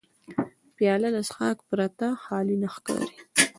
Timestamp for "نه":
2.61-2.69